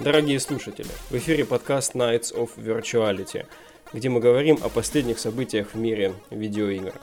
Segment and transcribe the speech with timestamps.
[0.00, 3.44] Дорогие слушатели, в эфире подкаст Nights of Virtuality,
[3.92, 6.94] где мы говорим о последних событиях в мире видеоигр.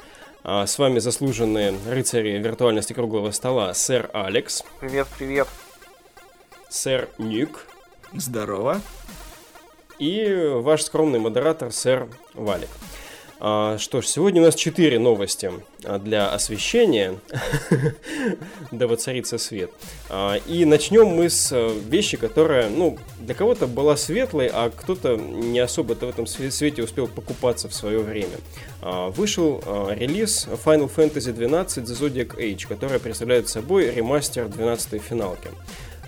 [0.44, 4.64] А с вами заслуженные рыцари виртуальности круглого стола, сэр Алекс.
[4.80, 5.48] Привет, привет.
[6.70, 7.68] Сэр Ник.
[8.14, 8.82] Здорово.
[10.00, 12.70] И ваш скромный модератор, сэр Валик.
[13.40, 15.52] А, что ж, сегодня у нас четыре новости
[15.84, 17.20] а, для освещения,
[18.72, 19.70] да воцарится свет.
[20.10, 21.56] А, и начнем мы с
[21.88, 27.08] вещи, которая, ну, для кого-то была светлой, а кто-то не особо-то в этом свете успел
[27.08, 28.38] покупаться в свое время.
[28.82, 35.50] Вышел релиз Final Fantasy XII The Zodiac Age, которая представляет собой ремастер 12-й финалки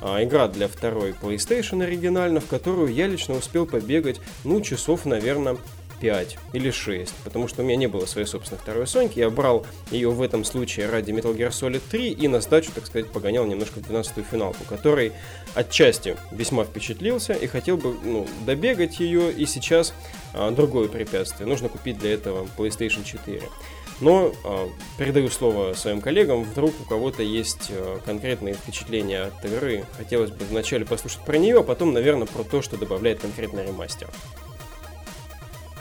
[0.02, 5.58] игра для второй PlayStation оригинально, в которую я лично успел побегать, ну, часов, наверное,
[6.00, 9.19] 5 или 6, потому что у меня не было своей собственной второй Соньки.
[9.19, 12.86] Я брал ее в этом случае ради Metal Gear Solid 3 и на сдачу, так
[12.86, 15.11] сказать, погонял немножко в 12-ю финалку, который
[15.55, 19.31] отчасти весьма впечатлился и хотел бы ну, добегать ее.
[19.31, 19.94] И сейчас
[20.33, 21.47] а, другое препятствие.
[21.47, 23.42] Нужно купить для этого PlayStation 4.
[24.02, 29.86] Но э, передаю слово своим коллегам, вдруг у кого-то есть э, конкретные впечатления от игры.
[29.97, 34.09] Хотелось бы вначале послушать про нее, а потом, наверное, про то, что добавляет конкретный ремастер.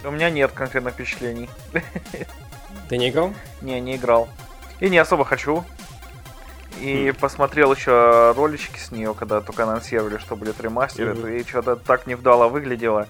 [0.04, 1.48] У меня нет конкретных впечатлений.
[2.88, 3.34] Ты не играл?
[3.60, 4.28] Не, не играл.
[4.80, 5.64] И не особо хочу.
[6.80, 7.18] И mm.
[7.18, 11.10] посмотрел еще ролички с нее, когда только анонсировали, что будет ремастер.
[11.10, 11.40] Mm-hmm.
[11.40, 13.08] И что-то так невдало выглядело,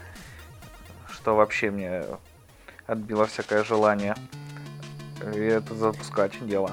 [1.12, 2.04] что вообще мне
[2.86, 4.16] отбило всякое желание.
[5.34, 6.72] И это запускать дело.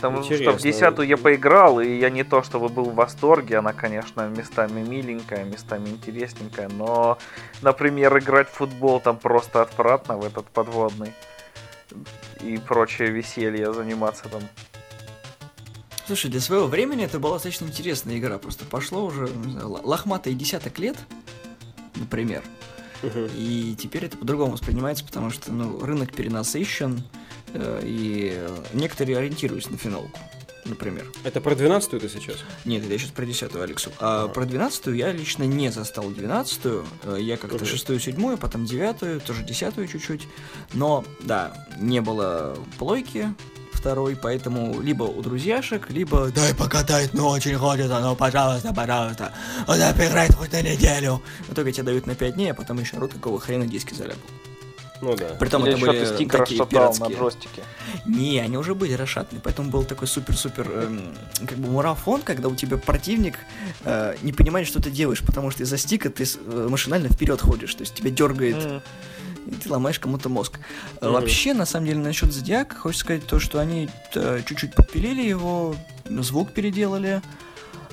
[0.00, 0.52] Потому Интересно.
[0.52, 4.26] что в десятую я поиграл, и я не то чтобы был в восторге, она, конечно,
[4.28, 7.18] местами миленькая, местами интересненькая, но,
[7.60, 11.12] например, играть в футбол там просто отвратно в этот подводный
[12.40, 14.40] и прочее веселье заниматься там.
[16.06, 20.78] Слушай, для своего времени это была достаточно интересная игра, просто пошло уже знаю, лохматые десяток
[20.78, 20.96] лет,
[21.94, 22.42] например,
[23.02, 27.02] и теперь это по-другому воспринимается, потому что ну, рынок перенасыщен,
[27.52, 30.18] Э, и некоторые ориентируются на финалку
[30.66, 31.10] например.
[31.24, 32.36] Это про 12-ю ты сейчас?
[32.66, 33.90] Нет, это я сейчас про 10-ю, Алексу.
[33.98, 34.28] А, а.
[34.28, 36.84] про 12-ю я лично не застал 12-ю.
[37.04, 40.28] Э, я как-то 6-ю, 7-ю, потом 9-ю, тоже 10-ю чуть-чуть.
[40.74, 43.34] Но, да, не было плойки
[43.72, 49.32] второй, поэтому либо у друзьяшек, либо дай покатать, ну очень хочется, ну пожалуйста, пожалуйста,
[49.66, 51.22] вот поиграть хоть на неделю.
[51.48, 54.28] В итоге тебе дают на 5 дней, а потом еще рот какого хрена диски заляпал.
[55.00, 55.28] Ну да.
[55.38, 57.08] Притом Или это были стик такие пиратские.
[57.08, 57.62] на джойстике.
[58.06, 61.14] Не, они уже были расшатаны, поэтому был такой супер-супер эм,
[61.46, 63.38] как бы марафон, когда у тебя противник
[63.84, 67.74] э, не понимает, что ты делаешь, потому что из-за стика ты э, машинально вперед ходишь,
[67.74, 68.56] то есть тебя дергает.
[68.56, 68.82] Mm.
[69.46, 70.58] И ты ломаешь кому-то мозг.
[71.00, 71.10] Mm-hmm.
[71.10, 75.74] Вообще, на самом деле, насчет Зодиака, хочется сказать то, что они э, чуть-чуть подпилили его,
[76.04, 77.22] звук переделали,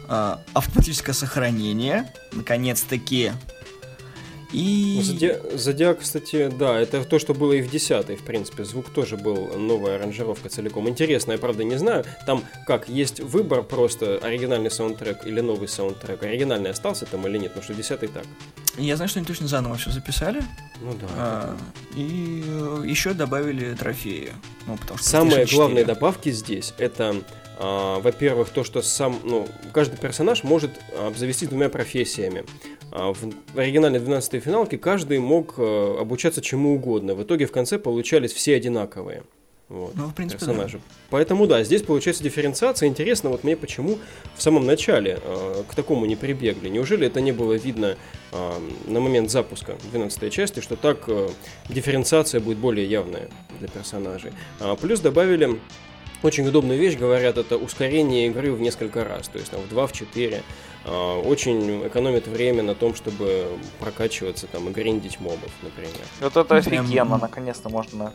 [0.07, 3.31] э, автоматическое сохранение, наконец-таки,
[4.51, 4.99] и...
[5.03, 5.35] Зоди...
[5.53, 8.63] Зодиак, кстати, да, это то, что было и в 10 в принципе.
[8.63, 10.87] Звук тоже был новая аранжировка целиком.
[10.87, 12.05] Интересно, я правда не знаю.
[12.25, 16.23] Там как, есть выбор просто оригинальный саундтрек или новый саундтрек.
[16.23, 18.23] Оригинальный остался там или нет, потому что в 10 так.
[18.77, 20.41] Я знаю, что они точно заново все записали.
[20.81, 21.07] Ну да.
[21.17, 21.57] А,
[21.95, 24.33] и э, еще добавили трофеи.
[24.67, 27.23] Ну, потому что Самые главные добавки здесь это
[27.59, 32.45] а, во-первых, то, что сам, ну, каждый персонаж может обзавестись двумя профессиями.
[32.91, 33.17] А в
[33.55, 37.15] оригинальной 12-й финалке каждый мог э, обучаться чему угодно.
[37.15, 39.23] В итоге в конце получались все одинаковые.
[39.69, 40.77] Вот, ну, в принципе, персонажи.
[40.77, 40.83] Да.
[41.09, 42.87] Поэтому да, здесь получается дифференциация.
[42.87, 43.99] Интересно, вот мне почему
[44.35, 46.69] в самом начале э, к такому не прибегли.
[46.69, 47.97] Неужели это не было видно
[48.31, 48.51] э,
[48.87, 51.27] на момент запуска 12 части, что так э,
[51.67, 54.31] дифференциация будет более явная для персонажей.
[54.61, 55.59] А, плюс добавили
[56.23, 59.87] очень удобную вещь, говорят, это ускорение игры в несколько раз, то есть там в 2,
[59.87, 60.43] в 4.
[60.85, 63.47] А, очень экономит время на том, чтобы
[63.79, 65.93] прокачиваться там и гриндить мобов, например.
[66.21, 68.13] Вот это офигенно, наконец-то можно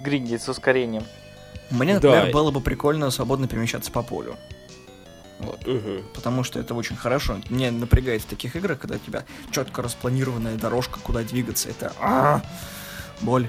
[0.00, 1.04] гриндить с ускорением.
[1.70, 2.32] Мне, например, да.
[2.32, 4.36] было бы прикольно свободно перемещаться по полю.
[5.38, 5.66] Вот.
[5.66, 6.02] Угу.
[6.14, 7.38] Потому что это очень хорошо.
[7.48, 11.68] Мне напрягает в таких играх, когда у тебя четко распланированная дорожка, куда двигаться.
[11.68, 12.42] Это а,
[13.20, 13.48] боль.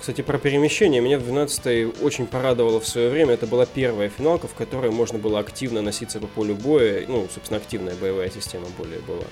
[0.00, 1.02] Кстати, про перемещение.
[1.02, 3.34] Меня в 12 очень порадовало в свое время.
[3.34, 7.04] Это была первая финалка, в которой можно было активно носиться по полю боя.
[7.06, 9.24] Ну, собственно, активная боевая система более была.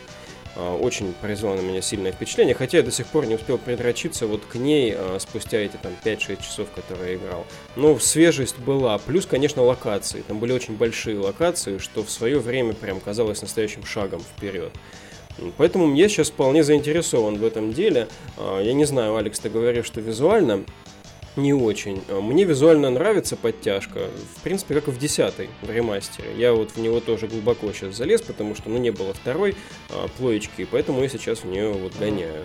[0.56, 4.26] А, очень произвела на меня сильное впечатление, хотя я до сих пор не успел придрочиться
[4.26, 7.46] вот к ней а, спустя эти там 5-6 часов, которые я играл.
[7.76, 10.20] Но свежесть была, плюс, конечно, локации.
[10.20, 14.72] Там были очень большие локации, что в свое время прям казалось настоящим шагом вперед.
[15.56, 18.08] Поэтому я сейчас вполне заинтересован в этом деле.
[18.36, 20.64] А, я не знаю, Алекс, ты говоришь, что визуально
[21.36, 22.02] не очень.
[22.08, 26.28] А, мне визуально нравится подтяжка, в принципе, как и в 10 в ремастере.
[26.36, 29.54] Я вот в него тоже глубоко сейчас залез, потому что, ну, не было второй
[29.90, 32.44] а, плоечки, поэтому я сейчас в нее вот гоняю.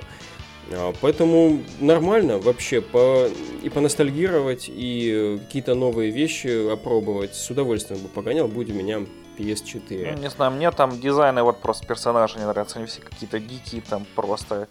[0.71, 3.27] А, поэтому нормально вообще по,
[3.61, 7.35] и поностальгировать, и какие-то новые вещи опробовать.
[7.35, 9.03] С удовольствием бы погонял, будь у меня
[9.37, 10.13] PS4.
[10.13, 12.79] Ну, не знаю, мне там дизайны вот просто персонажи не нравятся.
[12.79, 14.67] Они все какие-то гики, там просто,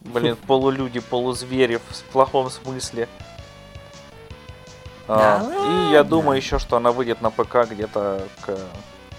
[0.00, 3.08] блин, полулюди, полузвери в плохом смысле.
[5.08, 5.42] А,
[5.88, 8.58] и я думаю еще, что она выйдет на ПК где-то к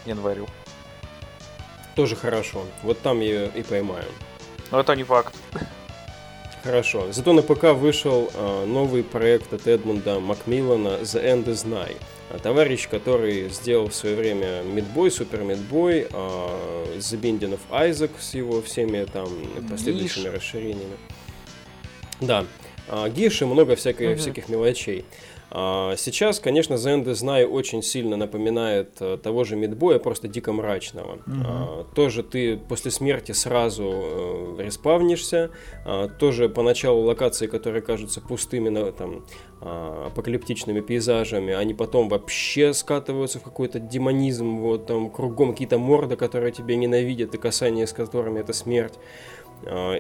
[0.06, 0.48] январю.
[1.96, 2.64] Тоже хорошо.
[2.84, 4.12] Вот там ее и поймаем.
[4.72, 5.36] Но это не факт.
[6.64, 7.12] Хорошо.
[7.12, 7.74] Зато на п.к.
[7.74, 11.98] вышел э, новый проект от Эдмунда Макмиллана The End is Nigh.
[12.44, 16.08] Товарищ, который сделал в свое время Мидбой, Супер Мидбой,
[17.54, 19.28] of Isaac с его всеми там
[19.70, 20.34] последующими Гиш.
[20.34, 20.98] расширениями.
[22.22, 22.46] Да.
[22.88, 24.20] Э, Гиш и много всякой, угу.
[24.20, 25.06] всяких мелочей.
[25.52, 30.28] А, сейчас, конечно, The End is Nigh очень сильно напоминает э, того же Мидбоя, просто
[30.28, 31.20] дико мрачного.
[31.26, 31.86] Угу.
[31.96, 35.50] Тоже ты после смерти сразу э, респавнишься,
[35.86, 39.26] а, тоже поначалу локации, которые кажутся пустыми, там,
[39.62, 46.52] апокалиптичными пейзажами, они потом вообще скатываются в какой-то демонизм, вот там кругом какие-то морды, которые
[46.52, 48.94] тебя ненавидят, и касание с которыми это смерть.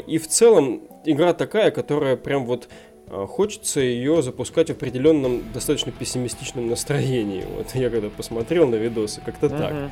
[0.07, 2.69] И в целом игра такая, которая прям вот
[3.09, 7.43] хочется ее запускать в определенном достаточно пессимистичном настроении.
[7.57, 9.57] Вот я когда посмотрел на видосы, как-то uh-huh.
[9.57, 9.91] так.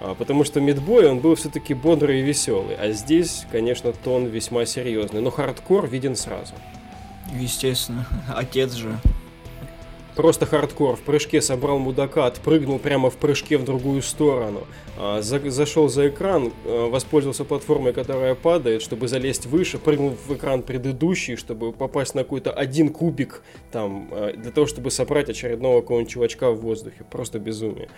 [0.00, 2.76] А, потому что Meat Boy, он был все-таки бодрый и веселый.
[2.76, 5.20] А здесь, конечно, тон весьма серьезный.
[5.20, 6.54] Но хардкор виден сразу.
[7.38, 8.06] Естественно.
[8.28, 8.98] Отец же.
[10.16, 10.96] Просто хардкор.
[10.96, 14.66] В прыжке собрал мудака, отпрыгнул прямо в прыжке в другую сторону.
[14.98, 20.34] А, за, зашел за экран, а, воспользовался платформой, которая падает, чтобы залезть выше, прыгнул в
[20.34, 25.80] экран предыдущий, чтобы попасть на какой-то один кубик там, а, для того, чтобы собрать очередного
[25.80, 27.04] какого-нибудь чувачка в воздухе.
[27.10, 27.88] Просто безумие.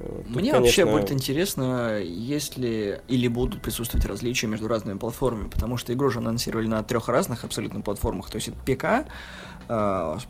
[0.00, 0.60] Тут, Мне конечно...
[0.60, 6.08] вообще будет интересно, есть ли или будут присутствовать различия между разными платформами, потому что игру
[6.08, 9.10] же анонсировали на трех разных абсолютно платформах, то есть это ПК,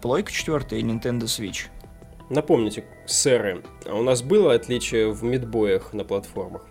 [0.01, 1.69] плойка 4 и Nintendo Switch.
[2.29, 6.67] Напомните, сэры, а у нас было отличие в мидбоях на платформах?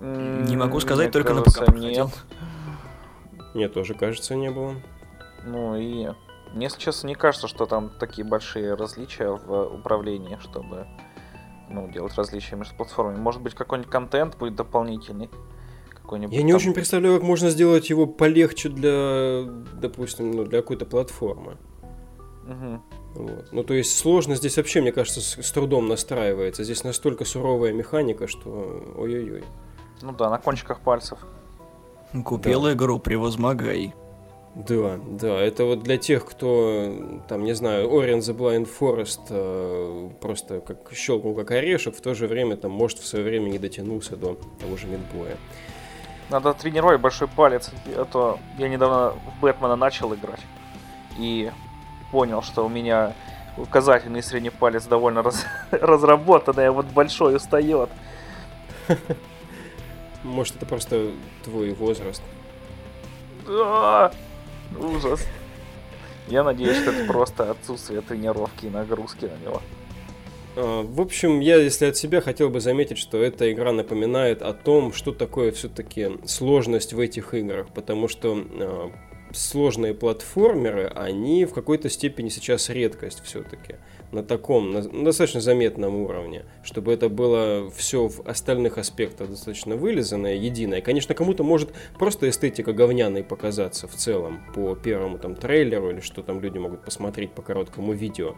[0.00, 2.08] Не могу сказать, Мне только кажется, на ПК нет.
[3.54, 4.74] Мне тоже, кажется, не было.
[5.44, 6.08] Ну и
[6.52, 10.86] мне, если честно, не кажется, что там такие большие различия в управлении, чтобы
[11.68, 13.16] ну, делать различия между платформами.
[13.16, 15.30] Может быть, какой-нибудь контент будет дополнительный.
[16.06, 16.60] Какой-нибудь Я не там...
[16.60, 19.42] очень представляю, как можно сделать его полегче для,
[19.80, 21.56] допустим, ну, для какой-то платформы.
[22.44, 23.24] Угу.
[23.24, 23.48] Вот.
[23.50, 26.62] Ну, то есть сложно здесь вообще, мне кажется, с, с трудом настраивается.
[26.62, 29.42] Здесь настолько суровая механика, что ой-ой-ой.
[30.00, 31.18] Ну да, на кончиках пальцев.
[32.24, 32.74] Купил да.
[32.74, 33.92] игру, превозмогай.
[34.54, 40.10] Да, да, это вот для тех, кто, там, не знаю, Orient the Blind Forest э,
[40.20, 43.58] просто как щелкнул как орешек, в то же время там, может, в свое время не
[43.58, 45.36] дотянулся до того же Мидбоя.
[46.28, 50.40] Надо тренировать большой палец, а то я недавно в Бэтмена начал играть
[51.18, 51.52] и
[52.10, 53.12] понял, что у меня
[53.56, 55.46] указательный и средний палец довольно раз...
[55.70, 57.90] разработанный, а вот большой устает.
[60.22, 61.12] Может, это просто
[61.44, 62.22] твой возраст.
[64.78, 65.24] Ужас.
[66.26, 69.62] Я надеюсь, что это просто отсутствие тренировки и нагрузки на него.
[70.56, 74.54] А, в общем, я, если от себя, хотел бы заметить, что эта игра напоминает о
[74.54, 78.90] том, что такое все-таки сложность в этих играх, потому что а,
[79.32, 83.76] сложные платформеры, они в какой-то степени сейчас редкость все-таки
[84.12, 90.34] на таком, на, достаточно заметном уровне, чтобы это было все в остальных аспектах достаточно вылизанное,
[90.34, 90.80] единое.
[90.80, 96.22] Конечно, кому-то может просто эстетика говняной показаться в целом по первому там трейлеру или что
[96.22, 98.36] там люди могут посмотреть по короткому видео.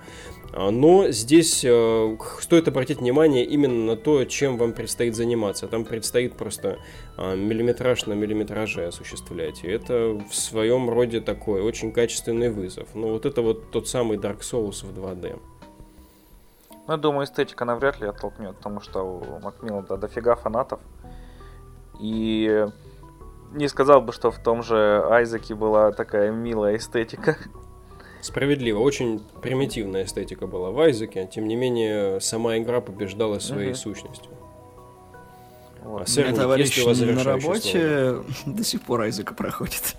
[0.53, 5.69] А, но здесь э, стоит обратить внимание именно на то, чем вам предстоит заниматься.
[5.69, 6.79] Там предстоит просто
[7.17, 9.65] э, миллиметраж на миллиметраже осуществлять.
[9.65, 12.89] И это в своем роде такой очень качественный вызов.
[12.95, 15.39] Но вот это вот тот самый Dark Souls в 2D.
[16.89, 20.81] Ну, я думаю, эстетика навряд ли оттолкнет, потому что у Макмиллана дофига фанатов.
[22.01, 22.67] И
[23.53, 27.37] не сказал бы, что в том же Айзеке была такая милая эстетика.
[28.23, 33.77] Справедливо, очень примитивная эстетика была в Айзеке, тем не менее сама игра побеждала своей угу.
[33.77, 34.33] сущностью.
[35.83, 36.03] Вот.
[36.03, 38.25] А Сэр, товарищ на работе слово?
[38.57, 39.95] до сих пор Айзека проходит.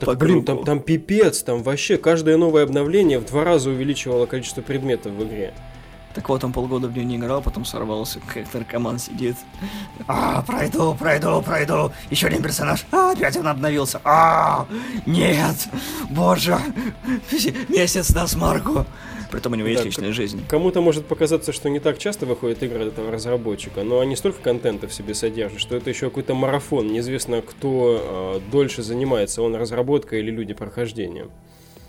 [0.00, 4.62] Так, блин, там, там пипец, там вообще каждое новое обновление в два раза увеличивало количество
[4.62, 5.54] предметов в игре.
[6.14, 9.36] Так вот, он полгода в нее не играл, потом сорвался, как наркоман сидит.
[10.08, 11.92] А, пройду, пройду, пройду.
[12.10, 12.84] Еще один персонаж.
[12.90, 14.00] А, опять он обновился.
[14.04, 14.66] А,
[15.06, 15.68] нет,
[16.10, 16.58] боже,
[17.68, 18.86] месяц на смарку.
[19.30, 20.42] Притом у него есть Да, личная жизнь.
[20.48, 24.42] Кому-то может показаться, что не так часто выходит игры от этого разработчика, но они столько
[24.42, 26.88] контента в себе содержат, что это еще какой-то марафон.
[26.88, 31.30] Неизвестно, кто э, дольше занимается, он разработкой или люди прохождением.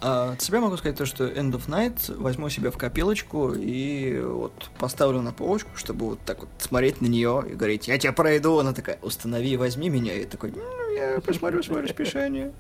[0.02, 4.20] А, от себя могу сказать то, что End of Night возьму себе в копилочку и
[4.20, 8.12] вот поставлю на полочку, чтобы вот так вот смотреть на нее и говорить, я тебя
[8.12, 8.58] пройду.
[8.58, 10.14] Она такая, установи, возьми меня.
[10.16, 12.52] И такой, ну, я посмотрю свое расписание.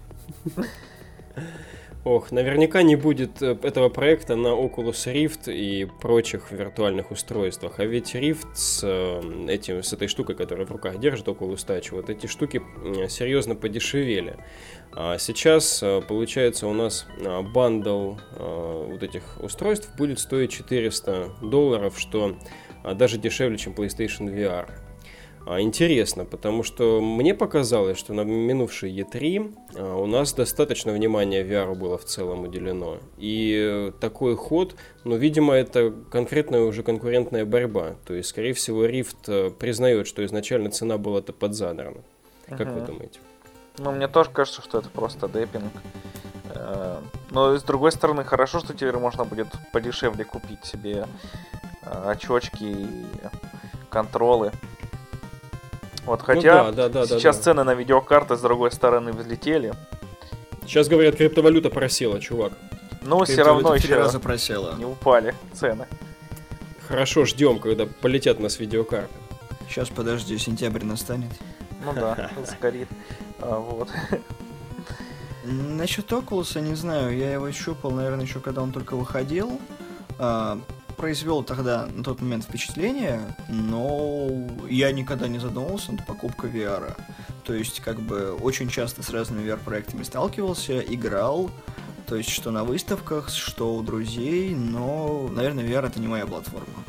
[2.03, 7.79] Ох, наверняка не будет э, этого проекта на Oculus Rift и прочих виртуальных устройствах.
[7.79, 11.89] А ведь Rift с, э, этим, с этой штукой, которая в руках держит Oculus Touch,
[11.91, 12.63] вот эти штуки
[13.07, 14.37] серьезно подешевели.
[14.93, 21.29] А сейчас, э, получается, у нас э, бандл э, вот этих устройств будет стоить 400
[21.41, 22.35] долларов, что
[22.83, 24.69] э, даже дешевле, чем PlayStation VR.
[25.45, 31.43] А, Интересно, потому что мне показалось, что на минувшей E3 а, у нас достаточно внимания
[31.43, 32.97] VR было в целом уделено.
[33.17, 37.95] И такой ход, ну, видимо, это конкретная уже конкурентная борьба.
[38.05, 42.01] То есть, скорее всего, Rift признает, что изначально цена была-то подзадрана.
[42.45, 43.19] Как вы думаете?
[43.83, 45.73] Ну, мне тоже кажется, что это просто депинг.
[46.49, 46.99] Э,
[47.31, 51.07] Но с другой стороны, хорошо, что теперь можно будет подешевле купить себе
[51.83, 53.05] э, очечки и
[53.89, 54.51] контролы.
[56.05, 57.43] Вот, хотя Ну да, да, да, да, сейчас да.
[57.43, 59.73] цены на видеокарты с другой стороны взлетели.
[60.65, 62.53] Сейчас говорят, криптовалюта просела, чувак.
[63.01, 64.75] Но все равно еще раза просела.
[64.75, 65.87] не упали цены.
[66.87, 69.09] Хорошо, ждем, когда полетят у нас видеокарты.
[69.67, 71.31] Сейчас, подожди, сентябрь настанет.
[71.83, 72.87] Ну да, сгорит.
[73.41, 73.89] А, Вот.
[75.43, 79.59] Насчет Oculus, не знаю, я его щупал, наверное, еще когда он только выходил.
[80.19, 80.59] А,
[80.97, 84.27] произвел тогда на тот момент впечатление, но
[84.69, 86.95] я никогда не задумывался над покупкой VR.
[87.43, 91.49] То есть, как бы, очень часто с разными VR-проектами сталкивался, играл,
[92.05, 96.83] то есть, что на выставках, что у друзей, но, наверное, VR это не моя платформа.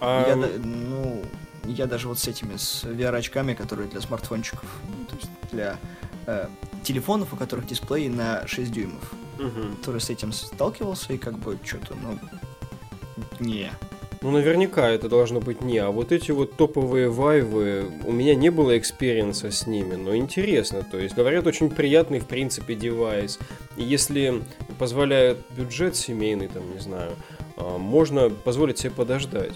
[0.00, 1.22] А, Я, ну,
[1.72, 5.78] я даже вот с этими, с VR-очками, которые для смартфончиков, ну, то есть для
[6.26, 6.46] э,
[6.82, 9.76] телефонов, у которых дисплей на 6 дюймов, мгм.
[9.76, 12.18] который с этим сталкивался, и как бы что-то, ну,
[13.40, 13.70] не.
[14.20, 15.78] Ну, наверняка это должно быть не.
[15.78, 19.94] А вот эти вот топовые Vive ы, у меня не было experience а с ними,
[19.94, 20.82] но интересно.
[20.82, 23.38] То есть, говорят, очень приятный, в принципе, девайс.
[23.76, 24.42] И если
[24.78, 27.12] позволяет бюджет семейный, там, не знаю,
[27.56, 29.54] а, можно позволить себе подождать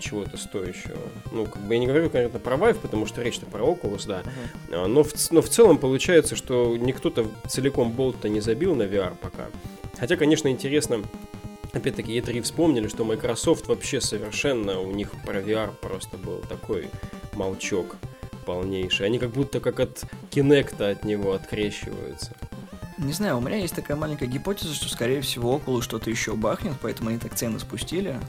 [0.00, 0.98] чего-то стоящего.
[1.32, 4.22] Ну, как бы я не говорю конкретно про Vive, потому что речь-то про Oculus, да.
[4.70, 9.14] А, Но в, но в целом получается, что никто-то целиком болт-то не забил на VR
[9.20, 9.46] пока.
[9.98, 11.02] Хотя, конечно, интересно,
[11.72, 16.88] опять-таки, E3 вспомнили, что Microsoft вообще совершенно, у них про VR просто был такой
[17.34, 17.96] молчок
[18.44, 19.06] полнейший.
[19.06, 22.34] Они как будто как от Kinect от него открещиваются.
[22.98, 26.74] Не знаю, у меня есть такая маленькая гипотеза, что, скорее всего, около что-то еще бахнет,
[26.80, 28.20] поэтому они так цены спустили.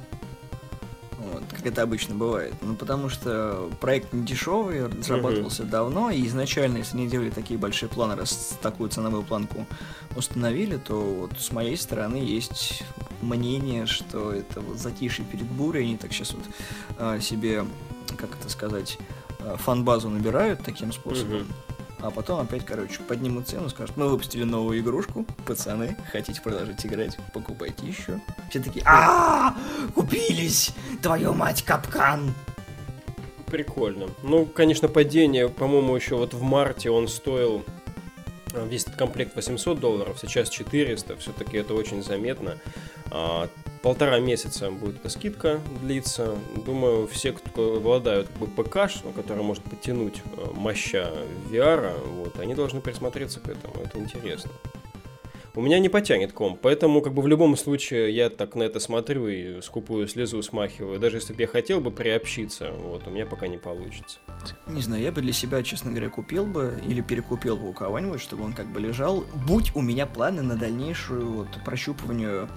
[1.65, 2.53] Как это обычно бывает.
[2.61, 7.89] Ну, потому что проект не дешевый, разрабатывался давно, и изначально, если они делали такие большие
[7.89, 9.65] планы, раз такую ценовую планку
[10.15, 12.83] установили, то вот с моей стороны есть
[13.23, 16.43] мнение, что это вот затишье перед бурей, они так сейчас вот
[16.99, 17.65] а, себе,
[18.15, 18.99] как это сказать,
[19.39, 21.37] а, фан-базу набирают таким способом.
[21.37, 21.47] Мгм.
[22.05, 27.17] А потом опять, короче, поднимут цену, скажут, мы выпустили новую игрушку, пацаны, хотите продолжить играть,
[27.33, 28.19] покупайте еще.
[28.51, 29.55] Все такие, а
[29.95, 30.71] купились,
[31.01, 32.31] твою мать, капкан.
[33.47, 34.09] Прикольно.
[34.21, 37.65] Ну, конечно, падение, по-моему, еще вот в марте он стоил
[38.53, 42.59] а, весь этот комплект 800 долларов, сейчас 400, все-таки это очень заметно.
[43.85, 46.39] Полтора месяца будет эта скидка длиться.
[46.65, 51.11] Думаю, все, кто обладают как бы, ПК, который может потянуть э, моща
[51.51, 54.49] VR, вот, они должны присмотреться к этому, это интересно.
[55.53, 58.79] У меня не потянет комп, поэтому как бы в любом случае я так на это
[58.79, 60.99] смотрю и скупую слезу смахиваю.
[60.99, 64.17] Даже если бы я хотел бы приобщиться, вот, у меня пока не получится.
[64.65, 68.19] Не знаю, я бы для себя, честно говоря, купил бы или перекупил бы у кого-нибудь,
[68.19, 69.25] чтобы он как бы лежал.
[69.47, 72.49] Будь у меня планы на дальнейшую вот прощупыванию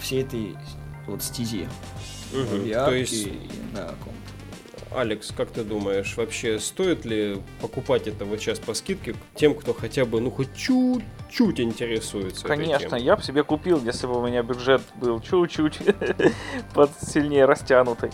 [0.00, 0.56] всей этой
[1.06, 1.68] вот стези.
[2.32, 3.94] VR То есть, и на.
[4.92, 9.72] Алекс, как ты думаешь, вообще стоит ли покупать это вот сейчас по скидке тем, кто
[9.72, 14.42] хотя бы, ну, хоть чуть-чуть интересуется Конечно, я бы себе купил, если бы у меня
[14.42, 15.78] бюджет был чуть-чуть
[16.74, 18.10] под сильнее растянутый.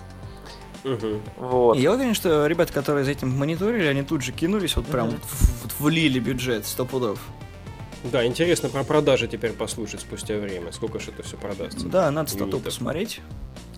[0.84, 1.20] Мгм.
[1.38, 1.76] Вот.
[1.78, 5.08] И я уверен, что ребята, которые за этим мониторили, они тут же кинулись, вот прям
[5.08, 7.18] вот в- вот влили бюджет, сто пудов.
[8.12, 11.86] Да, интересно про продажи теперь послушать спустя время, сколько же это все продастся.
[11.86, 13.20] Да, надо стату посмотреть.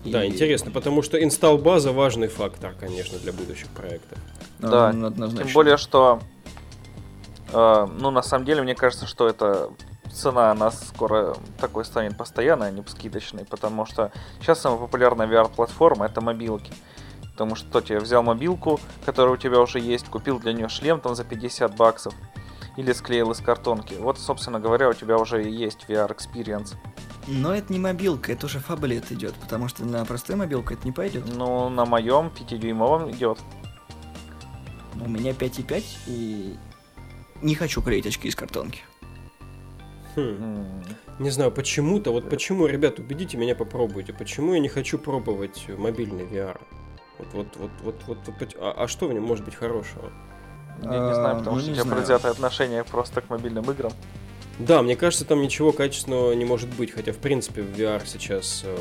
[0.05, 4.17] Да, И- интересно, потому что инсталл база важный фактор, конечно, для будущих проектов.
[4.59, 5.45] Да, ну, однозначно.
[5.45, 6.21] Тем более, что,
[7.51, 9.71] э, ну, на самом деле, мне кажется, что эта
[10.11, 16.05] цена, она скоро такой станет постоянной, а не скидочной, потому что сейчас самая популярная VR-платформа
[16.05, 16.71] это мобилки.
[17.31, 20.99] Потому что кто тебе взял мобилку, которая у тебя уже есть, купил для нее шлем
[20.99, 22.13] там за 50 баксов,
[22.77, 23.95] или склеил из картонки.
[23.95, 26.75] Вот, собственно говоря, у тебя уже и есть VR-experience.
[27.27, 30.91] Но это не мобилка, это уже фаблет идет, потому что на простую мобилку это не
[30.91, 31.25] пойдет.
[31.27, 33.39] Ну, на моем 5-дюймовом идет.
[34.95, 36.57] У меня 5,5 и
[37.41, 38.81] не хочу клеить очки из картонки.
[40.15, 40.83] Хм.
[41.19, 44.13] Не знаю, почему-то, вот почему, ребят, убедите меня, попробуйте.
[44.13, 46.59] Почему я не хочу пробовать мобильный VR?
[47.19, 50.11] Вот, вот, вот, вот, вот, вот а, а что в нем может быть хорошего?
[50.81, 51.97] Я не знаю, А, потому ну, что у не тебя знаю.
[51.97, 53.91] предвзятое отношение просто к мобильным играм.
[54.59, 58.61] Да, мне кажется, там ничего качественного не может быть, хотя, в принципе, в VR сейчас
[58.65, 58.77] э,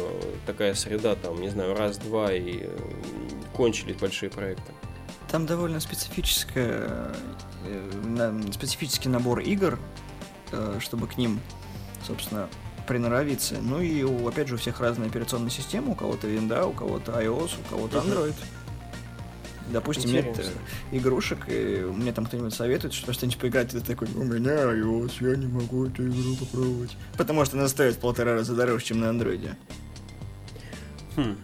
[0.46, 2.78] такая среда, там, не знаю, раз-два и э,
[3.54, 4.72] кончились большие проекты.
[5.30, 7.12] Там довольно специфическая,
[7.64, 9.78] э, на- специфический набор игр,
[10.52, 11.38] э, чтобы к ним,
[12.06, 12.48] собственно,
[12.88, 13.56] приноровиться.
[13.60, 17.12] Ну и, у, опять же, у всех разная операционная система, у кого-то винда, у кого-то
[17.22, 17.98] iOS, у кого-то.
[17.98, 18.34] Android.
[19.72, 20.60] Допустим, нет Интересно.
[20.90, 24.52] э, игрушек, и мне там кто-нибудь советует, что что-нибудь поиграть, и ты такой, у меня
[24.52, 26.96] iOS, я не могу эту игру попробовать.
[27.16, 29.56] Потому что она стоит в полтора раза дороже, чем на андроиде.
[31.16, 31.36] Хм.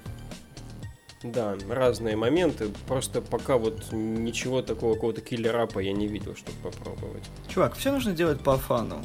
[1.23, 2.69] Да, разные моменты.
[2.87, 7.25] Просто пока вот ничего такого, какого-то киллер-апа я не видел, чтобы попробовать.
[7.49, 9.03] Чувак, все нужно делать по фану.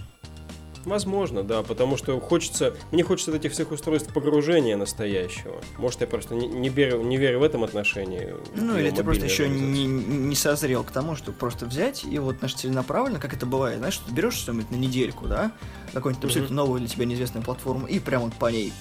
[0.86, 5.62] Возможно, да, потому что хочется, мне хочется от этих всех устройств погружения настоящего.
[5.78, 8.34] Может, я просто не, не, верю, не верю в этом отношении.
[8.56, 12.42] Ну, или ты просто еще не, не созрел к тому, чтобы просто взять и вот
[12.42, 15.52] наш целенаправленно, как это бывает, знаешь, что ты берешь что-нибудь на недельку, да,
[15.94, 18.72] какую-нибудь абсолютно новую для тебя неизвестную платформу, и прям вот по ней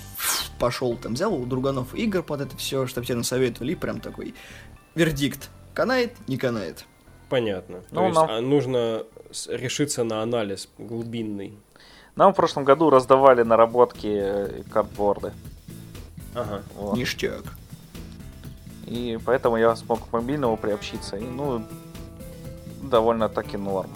[0.58, 4.34] пошел, там, взял у друганов игр под это все, чтобы тебе насоветовали, и прям такой
[4.94, 5.50] вердикт.
[5.74, 6.84] Канает, не канает.
[7.28, 7.82] Понятно.
[7.90, 9.04] Ну, То есть нам- а, нужно
[9.48, 11.58] решиться на анализ глубинный.
[12.18, 15.32] Нам в прошлом году раздавали наработки э, картборды.
[16.34, 16.62] Ага.
[16.74, 16.96] Вот.
[16.96, 17.44] Ништяк.
[18.86, 21.16] И поэтому я смог к мобильному приобщиться.
[21.16, 21.62] И, ну,
[22.82, 23.90] довольно таки норм.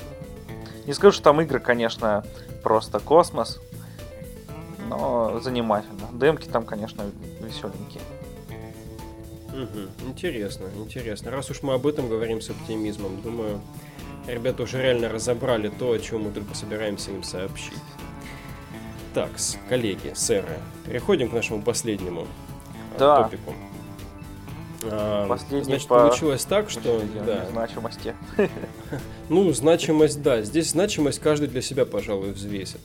[0.87, 2.25] Не скажу, что там игры, конечно,
[2.63, 3.61] просто космос.
[4.89, 6.07] Но занимательно.
[6.13, 7.03] Демки там, конечно,
[7.41, 8.05] веселенькие.
[9.49, 9.91] Мгм.
[10.07, 11.33] Интересно, интересно.
[11.33, 13.61] Раз уж мы об этом говорим с оптимизмом, думаю,
[14.29, 17.83] ребята уже реально разобрали то, о чем мы только собираемся им сообщить.
[19.15, 19.31] Так,
[19.69, 20.47] коллеги, сэры,
[20.87, 22.27] переходим к нашему последнему
[22.95, 23.23] а, Да.
[23.25, 23.55] топику.
[24.85, 28.15] А, Последний Значит, по- получилось так, что да, Значимости.
[29.29, 30.43] ну, значимость, да.
[30.43, 32.81] Здесь значимость каждый для себя, пожалуй, взвесит.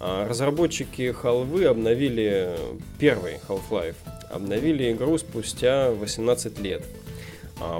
[0.00, 2.58] А, Разработчики Халвы обновили
[2.98, 3.94] первый Half-Life.
[4.30, 6.84] Обновили игру спустя 18 лет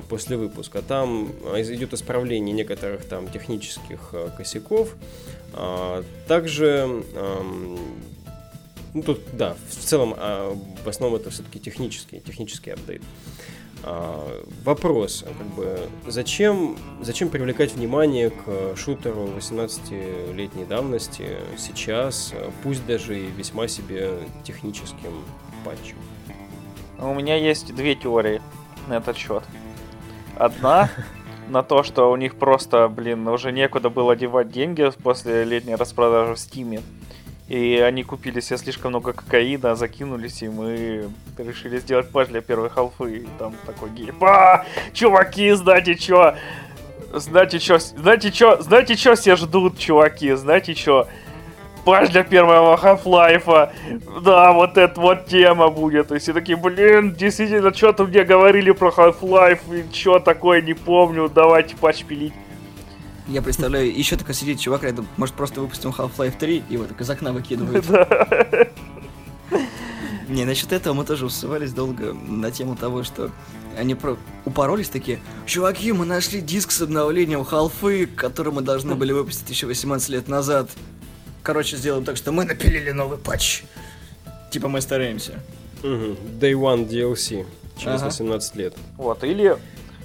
[0.09, 0.83] после выпуска.
[0.83, 4.95] Там а, идет исправление некоторых там технических а, косяков.
[5.55, 7.03] А, Также
[8.93, 13.03] ну, тут, да, в целом, а, в основном это все-таки технический, технический апдейт.
[13.85, 22.85] А, вопрос, как бы, зачем, зачем привлекать внимание к шутеру 18-летней давности сейчас, а, пусть
[22.87, 24.11] даже и весьма себе
[24.45, 25.25] техническим
[25.65, 25.97] патчем?
[26.99, 28.43] У меня есть две теории
[28.89, 29.45] на этот счет.
[30.41, 30.89] Одна
[31.51, 36.35] на то, что у них просто, блин, уже некуда было девать деньги после летней распродажи
[36.35, 36.81] в Стиме.
[37.49, 40.49] И они купили себе слишком много кокаина, закинулись и
[41.37, 43.17] решили сделать патч для первой халфы.
[43.19, 44.23] И там такой гейп.
[44.23, 46.37] А, чуваки, знаете чё?
[47.13, 47.79] Знаете чё?
[47.79, 48.63] Знаете чё?
[48.63, 50.33] Знаете чё все ждут, чуваки?
[50.33, 51.07] Знаете чё?
[51.85, 53.73] Патч для первого Half-Life.
[54.23, 56.13] Да, вот эта вот тема будет.
[56.13, 61.31] И все такие, блин, действительно, что-то мне говорили про Half-Life, и что такое, не помню,
[61.33, 62.35] давайте патч пилить.
[63.29, 67.01] Я представляю, еще такой сидит чувак рядом, может просто выпустим Half-Life 3, и его так
[67.01, 67.85] из окна выкидывают.
[70.29, 73.33] Не, насчет этого мы тоже усывались долго на тему того, что
[73.77, 74.17] они про...
[74.45, 79.67] упоролись такие, чуваки, мы нашли диск с обновлением халфы, который мы должны были выпустить еще
[79.67, 80.71] 18 лет назад.
[81.43, 83.63] Короче, сделаем так, что мы напилили новый патч.
[84.51, 85.41] Типа мы стараемся.
[85.83, 86.17] Мгм.
[86.41, 87.47] Day One DLC
[87.79, 88.07] через Ага.
[88.07, 88.75] 18 лет.
[88.97, 89.57] Вот, или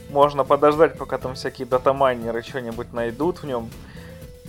[0.09, 3.69] можно подождать, пока там всякие датамайнеры что-нибудь найдут в нем.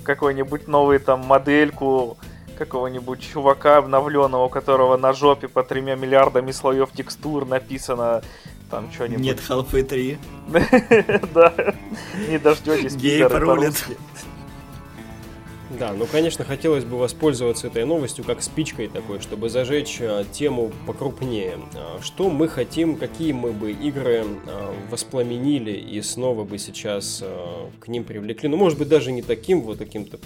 [0.04, 2.16] Какую-нибудь новую там модельку
[2.56, 8.22] какого-нибудь чувака обновленного, у которого на жопе по тремя миллиардами слоев текстур написано
[8.70, 9.24] там что-нибудь.
[9.24, 10.18] Нет халфы 3.
[11.34, 11.52] Да,
[12.28, 13.96] не дождетесь, Гей по-русски.
[15.70, 20.70] Да, ну, конечно, хотелось бы воспользоваться этой новостью как спичкой такой, чтобы зажечь а, тему
[20.86, 21.58] покрупнее.
[21.74, 27.68] А, что мы хотим, какие мы бы игры а, воспламенили и снова бы сейчас а,
[27.80, 28.48] к ним привлекли.
[28.48, 30.18] Ну, может быть, даже не таким вот каким-то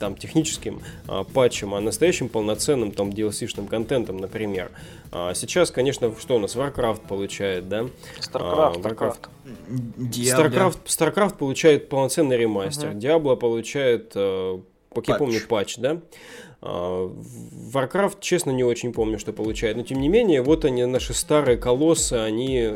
[0.00, 4.70] там техническим а, патчем, а настоящим полноценным там DLC-шным контентом, например.
[5.12, 7.86] А, сейчас, конечно, что у нас Warcraft получает, да?
[8.20, 9.52] StarCraft, А.
[9.96, 10.44] Диабло.
[10.48, 12.98] StarCraft, StarCraft получает полноценный ремастер, Мгм.
[12.98, 14.12] Diablo получает,
[15.00, 16.00] как я помню, патч, да?
[16.60, 17.12] А,
[17.72, 19.76] Warcraft, честно, не очень помню, что получает.
[19.76, 22.68] Но, тем не менее, вот они, наши старые колоссы, они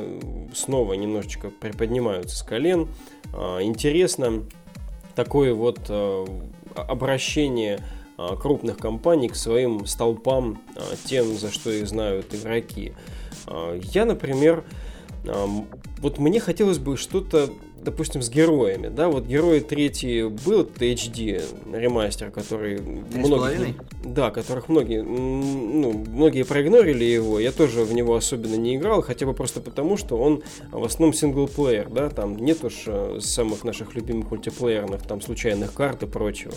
[0.55, 2.89] снова немножечко приподнимаются с колен.
[3.35, 4.45] А, Интересно
[5.15, 6.27] такое вот э,
[6.75, 7.81] обращение
[8.17, 12.93] а, крупных компаний к своим столпам, а, тем, за что их знают игроки.
[13.47, 14.65] А, Я, например,
[15.99, 17.49] Вот мне хотелось бы что-то,
[17.83, 21.43] допустим, с героями, да, вот герои третий был это HD
[21.73, 28.55] ремастер, который многие, да, которых многие, ну, многие проигнорили его, я тоже в него особенно
[28.55, 32.85] не играл, хотя бы просто потому, что он в основном синглплеер, да, там нет уж
[32.87, 36.55] э, самых наших любимых мультиплеерных, там, случайных карт и прочего.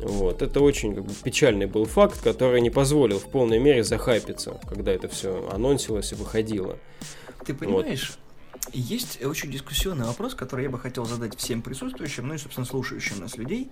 [0.00, 0.42] Вот.
[0.42, 4.92] Это очень как бы, печальный был факт, который не позволил в полной мере захайпиться, когда
[4.92, 6.76] это все анонсилось и выходило.
[7.44, 8.18] Ты понимаешь,
[8.72, 13.20] есть очень дискуссионный вопрос, который я бы хотел задать всем присутствующим, ну и, собственно, слушающим
[13.20, 13.70] нас людей.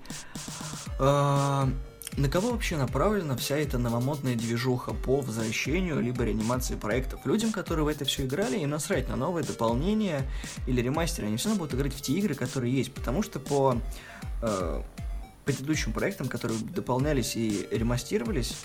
[0.98, 1.68] А,
[2.16, 7.26] На кого вообще направлена вся эта новомодная движуха по возвращению либо реанимации проектов?
[7.26, 10.22] Людям, которые в это все играли, им насрать на новые дополнения
[10.66, 11.26] или ремастеры.
[11.26, 12.92] Они все равно будут играть в те игры, которые есть.
[12.92, 13.76] Потому что по
[14.42, 14.82] э,
[15.50, 18.56] предыдущим проектам, которые дополнялись и ремастировались,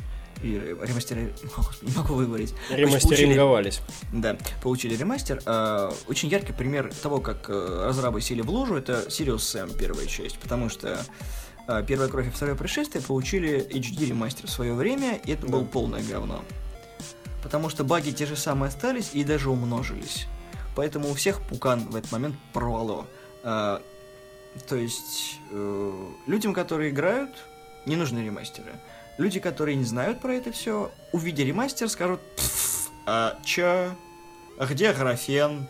[0.42, 1.32] и ремастеры...
[1.84, 2.50] Не могу выговорить.
[2.50, 3.82] Есть получили- Ремастеринговались.
[4.12, 5.42] да, получили ремастер.
[5.46, 10.08] А, очень яркий пример того, как э, разрабы сели в лужу, это Sirius Sam первая
[10.08, 11.00] часть, потому что
[11.68, 15.62] а, первая кровь и второе пришествие получили HD ремастер в свое время, и это было
[15.62, 15.68] Да.
[15.68, 16.44] полное говно.
[17.44, 20.26] Потому что баги те же самые остались и даже умножились.
[20.76, 23.06] Поэтому у всех пукан в этот момент порвало.
[23.44, 23.84] А,
[24.68, 27.32] то есть э, людям, которые играют,
[27.86, 28.72] не нужны ремастеры.
[29.18, 33.92] Люди, которые не знают про это все, увидя ремастер, скажут, «Пф, а чё?
[34.58, 35.68] А где графен?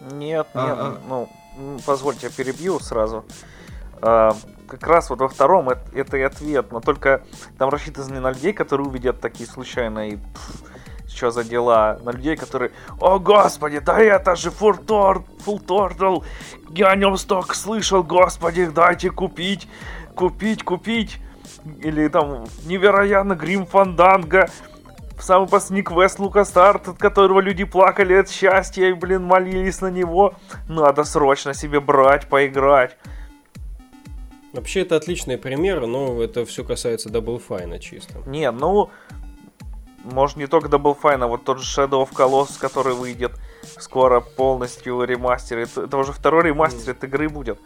[0.00, 1.00] Нет, нет, А, а.
[1.08, 1.28] ну,
[1.86, 3.24] позвольте, я перебью сразу.
[4.00, 7.22] А, как раз вот во втором это, это и ответ, но только
[7.58, 10.18] там рассчитано не на людей, которые увидят такие случайные
[11.14, 16.24] что за дела, на людей, которые, о господи, да это же Full Turtle,
[16.70, 19.68] я о нем столько слышал, господи, дайте купить,
[20.14, 21.18] купить, купить,
[21.82, 24.50] или там невероятно Грим Фанданга,
[25.20, 30.34] самый последний квест Лукастарт, от которого люди плакали от счастья и, блин, молились на него.
[30.68, 32.96] Надо срочно себе брать, поиграть.
[34.52, 38.18] Вообще это отличный пример, но это все касается Double Fine чисто.
[38.26, 38.90] Не, ну,
[40.04, 43.32] может не только Double Fine, а вот тот же Shadow of Colossus, который выйдет
[43.78, 45.58] скоро полностью ремастер.
[45.58, 47.58] Это, это уже второй ремастер этой игры будет.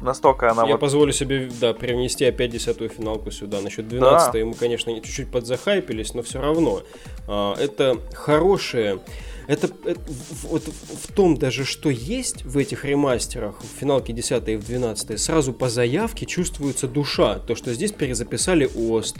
[0.00, 0.80] Настолько она Я вот...
[0.80, 3.60] позволю себе, да, привнести опять десятую финалку сюда.
[3.60, 6.82] Насчет 12 мы, конечно, чуть-чуть подзахайпились, но все равно.
[7.26, 9.00] а, это хорошее...
[9.46, 10.00] Это, это
[10.44, 15.20] вот в том даже, что есть в этих ремастерах, в финалке 10 и в 12,
[15.20, 17.38] сразу по заявке чувствуется душа.
[17.40, 19.18] То, что здесь перезаписали ОСТ.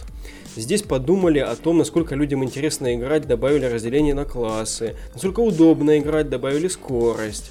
[0.56, 4.96] Здесь подумали о том, насколько людям интересно играть, добавили разделение на классы.
[5.12, 7.50] Насколько удобно играть, добавили скорость.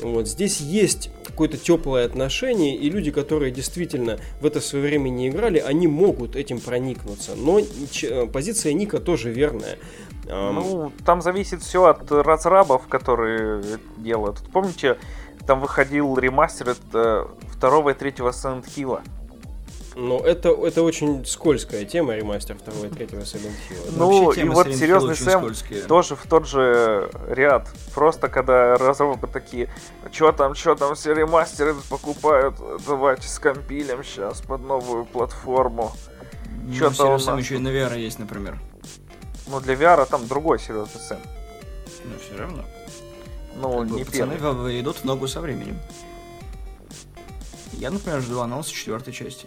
[0.00, 5.28] Вот здесь есть какое-то теплое отношение, и люди, которые действительно в это свое время не
[5.28, 7.32] играли, они могут этим проникнуться.
[7.36, 9.78] Но э, позиция Ника тоже верная.
[10.26, 13.62] Ну, там зависит все от разрабов, которые
[13.98, 14.38] делают.
[14.52, 14.96] Помните,
[15.46, 19.00] там выходил ремастер это второго и третьего Silent Hill.
[19.94, 23.92] Но это, это очень скользкая тема, ремастер второго и третьего Silent Hill.
[23.96, 25.82] Ну, и вот серьезный Сэм скользкие.
[25.82, 27.68] тоже в тот же ряд.
[27.94, 29.70] Просто когда разработчики такие,
[30.12, 35.92] что там, что там, все ремастеры покупают, давайте скомпилим сейчас под новую платформу.
[36.66, 38.58] Ну, чё-то у нас еще и на VR есть, например.
[39.46, 41.18] Ну, для VR там другой серьезный Сэм.
[42.04, 42.64] Ну, все равно.
[43.56, 44.80] Ну, Как бы не пацаны первый.
[44.80, 45.78] идут в ногу со временем.
[47.72, 49.46] Я, например, жду анонса четвертой части.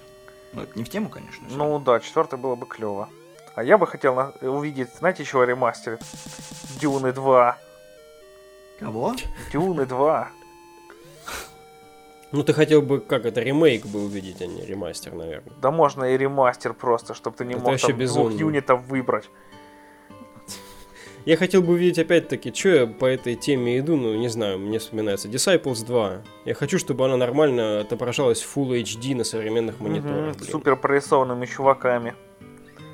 [0.53, 1.45] Ну, это не в тему, конечно.
[1.49, 3.09] Ну да, четвертый было бы клево.
[3.55, 5.99] А я бы хотел на- увидеть, знаете, чего ремастер?
[6.79, 7.57] Дюны 2.
[8.79, 9.15] Кого?
[9.51, 10.29] Дюны 2.
[12.31, 15.53] Ну, ты хотел бы, как это, ремейк бы увидеть, а не ремастер, наверное.
[15.61, 18.37] Да можно и ремастер просто, чтобы ты не Это мог там двух безумно.
[18.37, 19.29] юнитов выбрать.
[21.27, 24.79] Я хотел бы увидеть опять-таки, что я по этой теме иду, ну, не знаю, мне
[24.79, 26.21] вспоминается Disciples 2.
[26.45, 30.37] Я хочу, чтобы она нормально отображалась в Full HD на современных мониторах.
[30.37, 32.15] Угу, супер прорисованными чуваками.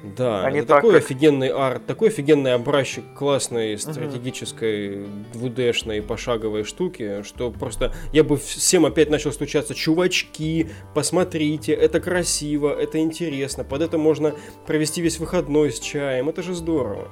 [0.04, 1.04] Да, Они это так, такой как...
[1.04, 8.86] офигенный арт, такой офигенный образчик классной стратегической двудешной пошаговой штуки, что просто я бы всем
[8.86, 14.34] опять начал стучаться, чувачки, посмотрите, это красиво, это интересно, под это можно
[14.68, 17.08] провести весь выходной с чаем, это же здорово.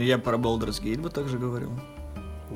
[0.00, 1.70] Я про Baldur's Gate бы также говорил.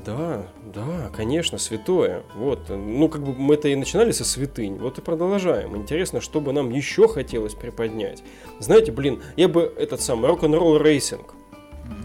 [0.04, 2.22] Да, да, конечно, святое.
[2.34, 5.76] Вот, ну как бы мы это и начинали со святынь, вот и продолжаем.
[5.76, 8.22] Интересно, что бы нам еще хотелось приподнять.
[8.58, 11.34] Знаете, блин, я бы этот самый Rock n' Roll Racing.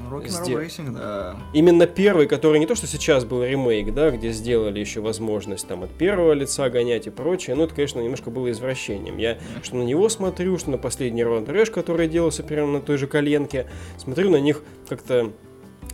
[0.10, 1.36] Rock n' Roll Racing, да.
[1.54, 5.84] Именно первый, который не то, что сейчас был ремейк, да, где сделали еще возможность там
[5.84, 9.18] от первого лица гонять и прочее, ну это, конечно, немножко было извращением.
[9.18, 12.98] Я что на него смотрю, что на последний Road Rash, который делался прямо на той
[12.98, 15.34] же коленке, смотрю на них как-то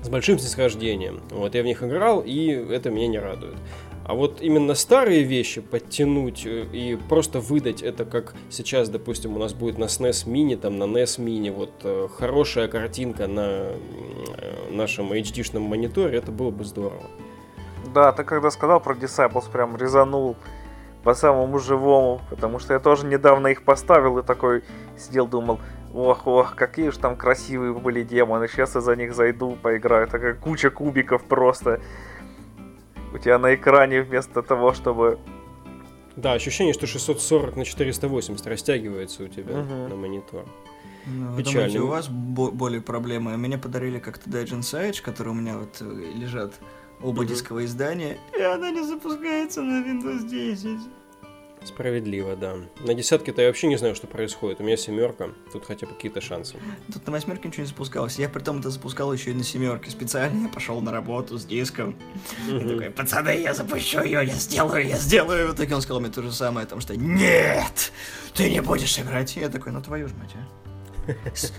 [0.01, 1.21] с большим снисхождением.
[1.31, 3.57] Вот я в них играл, и это меня не радует.
[4.09, 9.39] А вот именно старые вещи подтянуть э, и просто выдать это, как сейчас, допустим, у
[9.39, 14.71] нас будет на SNES Mini, там на NES Mini, вот э, хорошая картинка на э,
[14.71, 17.03] нашем HD-шном мониторе, это было бы здорово.
[17.93, 20.35] Да, ты когда сказал про Disciples, прям резанул
[21.03, 24.63] по самому живому, потому что я тоже недавно их поставил и такой
[24.97, 25.59] сидел, думал,
[25.93, 28.47] Ох, ох, какие же там красивые были демоны.
[28.47, 30.07] Сейчас я за них зайду, поиграю.
[30.07, 31.81] Такая куча кубиков просто.
[33.13, 35.19] У тебя на экране вместо того, чтобы...
[36.15, 39.87] Да, ощущение, что 640 на 480 растягивается у тебя угу.
[39.87, 40.45] на монитор.
[41.07, 43.35] Ну, вы думаете, у вас бо- более проблемы?
[43.37, 46.53] Мне подарили как-то Dungeon Sage, которые у меня вот э, лежат
[47.01, 50.79] оба mm дисковые издания, и она не запускается на Windows 10.
[51.63, 52.55] Справедливо, да.
[52.79, 54.61] На десятке-то я вообще не знаю, что происходит.
[54.61, 56.55] У меня семерка, тут хотя бы какие-то шансы.
[56.91, 58.17] Тут на восьмерке ничего не запускалось.
[58.17, 59.91] Я при том это запускал еще и на семерке.
[59.91, 61.95] Специально я пошел на работу с диском.
[62.47, 65.51] И такой, пацаны, я запущу ее, я сделаю, я сделаю.
[65.51, 67.91] В итоге он сказал мне то же самое, потому что нет,
[68.33, 69.35] ты не будешь играть.
[69.35, 70.69] И я такой, ну твою ж мать, а.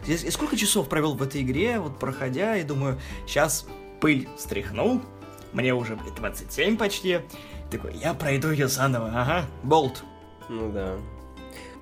[0.07, 3.67] И сколько часов провел в этой игре, вот проходя, и думаю, сейчас
[4.01, 5.03] пыль стряхнул,
[5.53, 7.21] мне уже 27 почти,
[7.71, 10.05] такой, я пройду ее заново, ага, болт.
[10.49, 10.97] Ну да.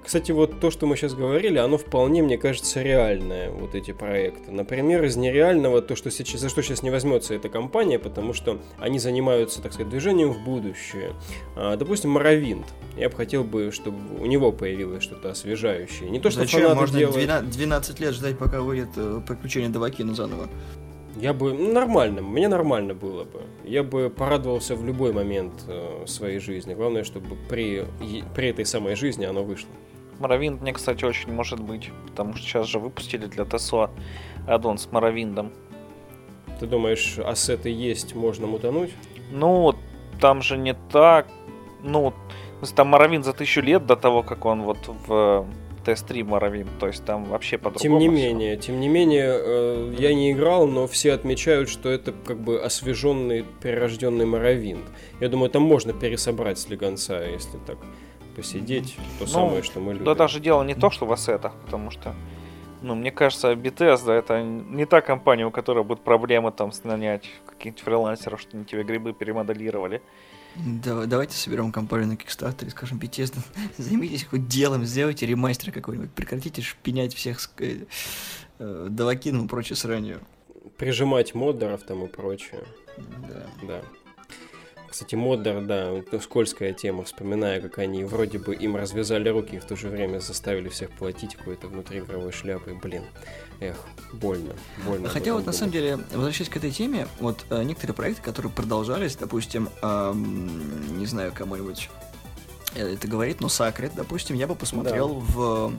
[0.09, 4.51] Кстати, вот то, что мы сейчас говорили, оно вполне, мне кажется, реальное, вот эти проекты.
[4.51, 8.59] Например, из нереального, то, что сейчас, за что сейчас не возьмется эта компания, потому что
[8.79, 11.13] они занимаются, так сказать, движением в будущее.
[11.57, 12.65] А, допустим, Моровинт.
[12.97, 16.09] Я бы хотел бы, чтобы у него появилось что-то освежающее.
[16.09, 16.75] Не то, что Зачем?
[16.75, 17.51] Можно делают...
[17.51, 20.49] 12 лет ждать, пока выйдет э, приключение Давакина заново.
[21.19, 23.43] Я бы ну, нормально, мне нормально было бы.
[23.65, 26.75] Я бы порадовался в любой момент э, своей жизни.
[26.75, 27.85] Главное, чтобы при,
[28.35, 29.71] при этой самой жизни оно вышло.
[30.21, 33.91] Моровинд мне, кстати, очень может быть, потому что сейчас же выпустили для ТСО
[34.47, 35.53] аддон с Моровиндом.
[36.61, 38.91] Ты думаешь, ассеты есть, можно мутануть?
[39.33, 39.75] Ну,
[40.21, 41.27] там же не так.
[41.83, 42.13] Ну,
[42.77, 45.47] там Моровинд за тысячу лет до того, как он вот в
[45.89, 47.81] ТС-3 Моровин, то есть там вообще по-другому.
[47.81, 48.67] Тем не менее, все.
[48.67, 53.45] тем не менее, э, я не играл, но все отмечают, что это как бы освеженный,
[53.63, 54.81] перерожденный Моровин.
[55.21, 57.79] Я думаю, там можно пересобрать слегонца, если так
[58.37, 60.05] посидеть, то ну, самое, что мы любим.
[60.05, 62.15] Да даже дело не то, что в ассетах, потому что
[62.81, 67.81] ну, мне кажется, Bethesda это не та компания, у которой будут проблемы там нанять каких-нибудь
[67.81, 70.01] фрилансеров, что они тебе грибы перемоделировали.
[70.67, 73.39] Да, давайте соберем компанию на Kickstarter и скажем, Bethesda,
[73.79, 77.85] займитесь хоть делом, сделайте ремастер какой-нибудь, прекратите шпинять всех с э,
[78.59, 80.21] э, Давакином и прочее сранью.
[80.77, 82.65] Прижимать модеров там и прочее.
[83.29, 83.47] Да.
[83.63, 83.83] Да.
[84.99, 89.65] Кстати, Моддер, да, скользкая тема, вспоминая, как они вроде бы им развязали руки и в
[89.65, 92.75] то же время заставили всех платить какой-то внутриигровой шляпой.
[92.75, 93.05] Блин,
[93.61, 93.77] эх,
[94.13, 95.09] больно, больно.
[95.09, 99.15] Хотя вот на самом деле, возвращаясь к этой теме, вот э, некоторые проекты, которые продолжались,
[99.15, 101.91] допустим, эм, не знаю, кому-нибудь
[102.75, 105.21] это говорит, но Сакрет, допустим, я бы посмотрел да.
[105.21, 105.73] в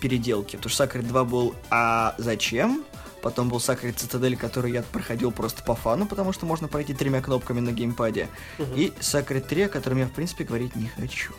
[0.00, 2.84] переделке, потому что Сакрет 2 был «А зачем?»,
[3.22, 7.20] Потом был Sacred Citadel, который я проходил просто по фану, потому что можно пройти тремя
[7.20, 8.28] кнопками на геймпаде.
[8.58, 8.74] Угу.
[8.76, 11.32] И Sacred 3, о котором я, в принципе, говорить не хочу.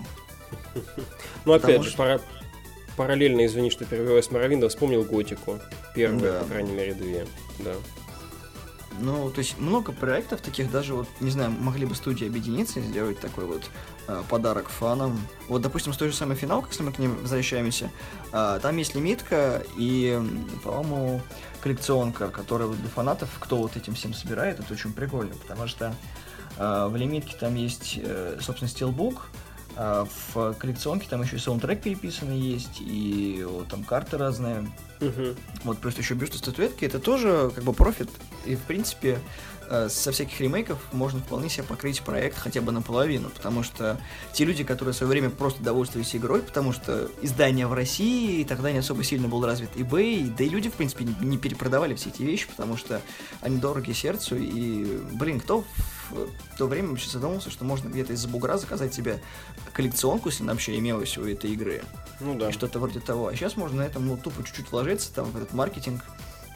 [1.45, 2.21] Ну, опять же, пара...
[2.97, 5.59] параллельно, извини, что перебиваю с Моровинда, вспомнил Готику.
[5.95, 6.39] Первую, да.
[6.41, 7.25] по крайней мере, две.
[7.59, 7.73] Да.
[8.99, 12.83] Ну, то есть много проектов таких, даже вот, не знаю, могли бы студии объединиться и
[12.83, 13.63] сделать такой вот
[14.07, 15.19] э, подарок фанам.
[15.47, 17.91] Вот, допустим, с той же самой финалкой, если мы к ним возвращаемся,
[18.33, 20.19] э, там есть лимитка и,
[20.63, 21.21] по-моему,
[21.61, 25.93] коллекционка, которая вот для фанатов, кто вот этим всем собирает, это очень прикольно, потому что
[26.57, 29.29] э, в лимитке там есть, э, собственно, стилбук,
[29.75, 34.69] А в коллекционке там еще и саундтрек переписанный есть, и вот, там карты разные.
[34.99, 35.35] Угу.
[35.63, 38.09] Вот просто еще бюсты статуэтки, это тоже как бы профит.
[38.45, 43.29] И в принципе Э, со всяких ремейков можно вполне себе покрыть проект хотя бы наполовину,
[43.29, 43.99] потому что
[44.33, 48.71] те люди, которые в свое время просто довольствовались игрой, потому что издание в России тогда
[48.71, 52.23] не особо сильно был развит eBay, да и люди, в принципе, не, перепродавали все эти
[52.23, 53.01] вещи, потому что
[53.41, 55.63] они дороги сердцу, и, блин, кто
[56.09, 59.21] в то время вообще задумался, что можно где-то из-за бугра заказать себе
[59.73, 61.83] коллекционку, если она вообще имелась у этой игры.
[62.19, 62.49] Ну да.
[62.49, 63.27] И что-то вроде того.
[63.27, 66.03] А сейчас можно на этом ну, тупо чуть-чуть вложиться, там, в этот маркетинг,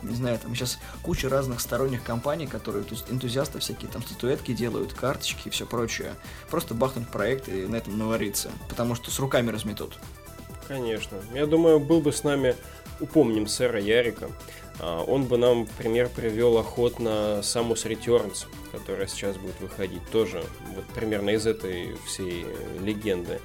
[0.04, 5.48] не знаю, там сейчас куча разных сторонних компаний, которые энтузиасты всякие там статуэтки делают, карточки
[5.48, 6.16] и все прочее.
[6.50, 9.98] Просто бахнуть проект и на этом навариться, потому что с руками разметут.
[10.68, 11.18] Конечно.
[11.34, 12.56] Я думаю, был бы с нами,
[13.00, 14.30] упомним сэра Ярика,
[14.80, 20.44] а, он бы нам пример привел охотно Samus Returns, которая сейчас будет выходить тоже
[20.76, 22.46] вот примерно из этой всей
[22.80, 23.40] легенды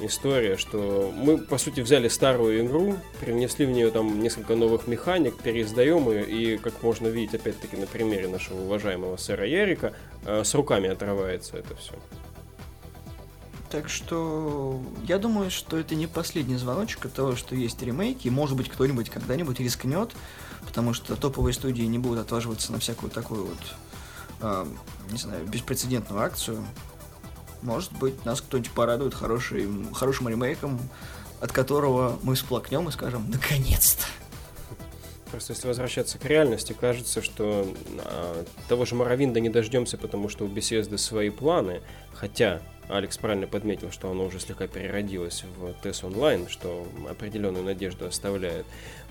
[0.00, 5.36] история, что мы, по сути, взяли старую игру, привнесли в нее там несколько новых механик,
[5.38, 10.54] переиздаем ее, и, как можно видеть, опять-таки, на примере нашего уважаемого сэра Ярика, э, с
[10.54, 11.94] руками отрывается это все.
[13.70, 18.28] Так что я думаю, что это не последний звоночек от того, что есть ремейки.
[18.28, 20.12] Может быть, кто-нибудь когда-нибудь рискнет,
[20.64, 23.58] потому что топовые студии не будут отваживаться на всякую такую вот,
[24.42, 24.66] э,
[25.10, 26.64] не знаю, беспрецедентную акцию
[27.64, 30.78] может быть, нас кто-нибудь порадует хорошим, хорошим ремейком,
[31.40, 34.06] от которого мы всплакнем и скажем «наконец-то».
[35.30, 37.66] Просто если возвращаться к реальности, кажется, что
[38.04, 41.80] а, того же Моровинда не дождемся, потому что у беседы свои планы,
[42.12, 48.06] хотя Алекс правильно подметил, что оно уже слегка переродилось в TES онлайн, что определенную надежду
[48.06, 48.66] оставляет.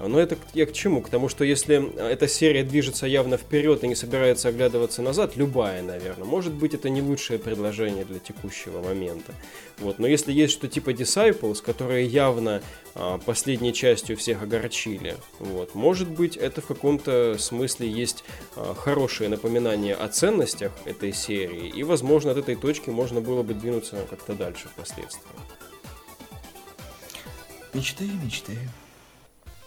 [0.07, 1.01] Но это я к чему?
[1.01, 5.81] К тому, что если эта серия движется явно вперед и не собирается оглядываться назад, любая,
[5.81, 9.33] наверное, может быть, это не лучшее предложение для текущего момента.
[9.79, 9.99] Вот.
[9.99, 12.61] Но если есть что типа Disciples, которые явно
[12.95, 18.23] а, последней частью всех огорчили, вот, может быть, это в каком-то смысле есть
[18.55, 23.53] а, хорошее напоминание о ценностях этой серии, и, возможно, от этой точки можно было бы
[23.53, 25.21] двинуться как-то дальше впоследствии.
[27.73, 28.57] Мечты, мечты.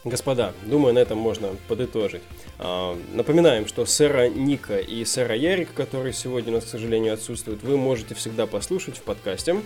[0.05, 2.23] Господа, думаю, на этом можно подытожить.
[2.59, 7.63] А, напоминаем, что сэра Ника и сэра Ярик, который сегодня у нас, к сожалению, отсутствует,
[7.63, 9.57] вы можете всегда послушать в подкасте.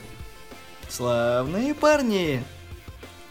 [0.89, 2.43] Славные парни!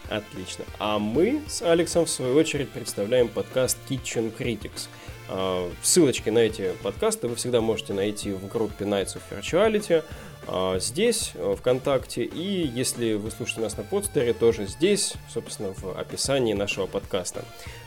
[0.08, 0.64] Отлично.
[0.78, 4.88] А мы с Алексом, в свою очередь, представляем подкаст Kitchen Critics.
[5.28, 10.02] А, ссылочки на эти подкасты вы всегда можете найти в группе Nights of Virtuality,
[10.78, 16.54] здесь, э, ВКонтакте, и если вы слушаете нас на подстере, тоже здесь, собственно, в описании
[16.54, 17.44] нашего подкаста.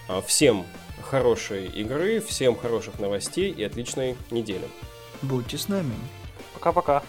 [0.08, 0.66] А, всем
[1.02, 4.68] хорошей игры, всем хороших новостей и отличной недели.
[5.22, 5.94] Будьте с нами.
[6.54, 7.04] Пока-пока.